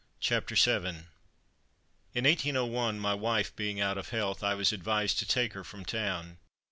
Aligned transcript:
CHAPTER 0.19 0.55
VII. 0.55 1.01
In 2.15 2.25
1801, 2.25 2.99
my 2.99 3.13
wife 3.13 3.55
being 3.55 3.79
out 3.79 3.99
of 3.99 4.09
health, 4.09 4.41
I 4.43 4.55
was 4.55 4.73
advised 4.73 5.19
to 5.19 5.27
take 5.27 5.53
her 5.53 5.63
from 5.63 5.85
town. 5.85 6.39